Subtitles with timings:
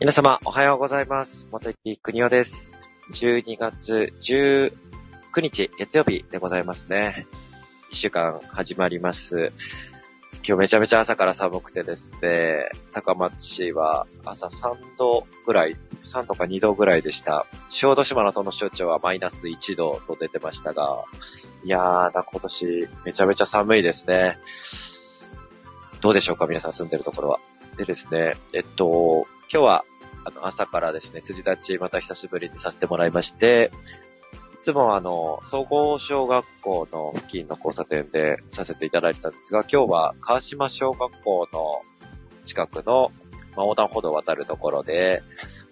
[0.00, 1.48] 皆様、おはようございます。
[1.50, 2.78] 元木国夫です。
[3.14, 4.72] 12月19
[5.40, 7.26] 日、月曜日でございますね。
[7.90, 9.52] 1週間始まります。
[10.46, 17.46] 今日めちゃめちゃ朝から寒くてですね、高松市は朝3度ぐらい、3度か2度ぐらいでした。
[17.68, 21.06] 小豆島の殿省庁はマイナス1度と出てましたが、
[21.64, 24.38] いやーだ、今年めちゃめちゃ寒いですね。
[26.00, 27.40] どうでしょうか皆さん住んでるところは。
[27.76, 29.84] でですね、えっと、今日は、
[30.28, 33.72] あの、朝からですね、辻立ちまた久しぶりにさせてもらいまして、
[34.54, 41.82] いつもあの、総合小学校の付近の交差点でさせていただいたんですが、今日は川島小学校の
[42.44, 43.10] 近くの、
[43.56, 45.22] まあ、横断歩道を渡るところで、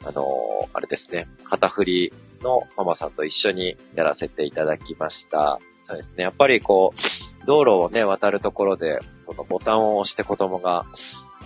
[0.04, 0.24] あの、
[0.72, 5.60] あれですね、旗振りのママさんと一緒にやらせていただきました。
[5.80, 10.86] そうですね、やっぱりこう、道路をね、渡るところで、そのボタンを押して子供が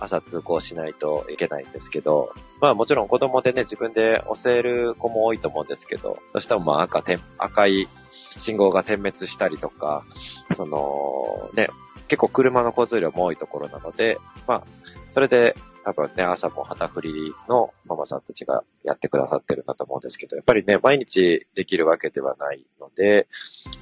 [0.01, 7.03] 朝通行しないといけないんですけど、まあもちろん子供でね、自分で押せる子も多いと思うんですけど、どうしてもまあ赤、
[7.37, 7.87] 赤い
[8.37, 10.03] 信号が点滅したりとか、
[10.53, 11.69] その、ね、
[12.07, 14.63] 結構車の交通量も多いところなので、まあ、
[15.09, 23.27] それで多分ね、朝も旗振りのママさんたちがやってくださってるんだと思うんですけど、やっぱりね、毎日できるわけではないで、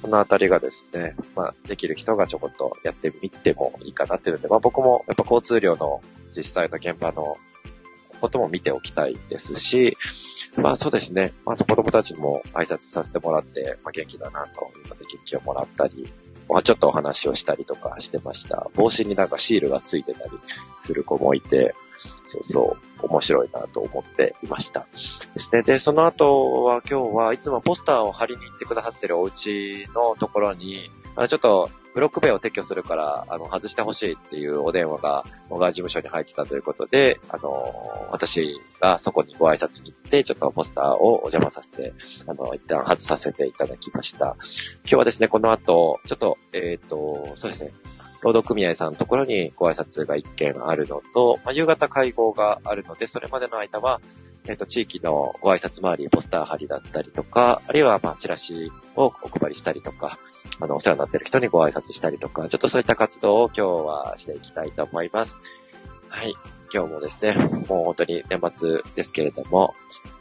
[0.00, 6.00] そのあたりがですね、まあ、できる人がちょこっとやってみてもいいかなっていうので、まあ僕もやっぱ交通量の
[6.34, 7.36] 実際の現場の
[8.20, 9.96] ことも見ておきたいですし、
[10.56, 16.06] まあそうですね、まあと子供たちも挨拶させてもらって、まあ元気だなというので元気をもらったり、
[16.48, 18.70] まあちょっとお話をしたりとかしてました。
[18.74, 20.30] 帽子になんかシールがついてたり
[20.78, 21.74] する子もいて、
[22.24, 24.86] そうそう、面白いなと思っていました。
[25.40, 25.62] ですね。
[25.62, 41.92] で、その後は今日はいつもポスターを貼りに行ってくださってるお家のところに、あのちょっとブロック塀を撤去するから、あの、外してほしいっていうお電話が、小川事務所に入ってたということで、あの、私がそこにご挨拶に行って、ちょっとポスターをお邪魔させて、
[42.28, 44.36] あの、一旦外させていただきました。
[44.84, 47.72] 今日はですね、この後、ちょっと、えっ、と、そうですね、
[48.22, 54.00] 労働組合さんのところにご挨拶が一件あるのと、まあ、夕方会合があるので、それまでの間は、
[54.46, 60.18] えっ、と、地域のご挨拶回り、ポスター貼りだったりとか、あるいは、まあ、チラシをお配りしたりとか、
[60.60, 65.40] あの、お世話になっている人にご挨拶したりとか、ちょっとそういった活動を今日はしていきたいと思います。
[66.08, 66.34] はい。
[66.72, 67.34] 今日もですね、
[67.68, 69.74] もう本当に年末ですけれども、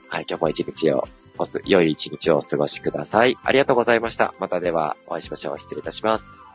[0.08, 1.04] はい、今日も一日を、
[1.38, 3.38] おす良い一日をお過ごしください。
[3.44, 4.34] ありがとうございました。
[4.40, 5.60] またではお会いしましょう。
[5.60, 6.49] 失礼いたします。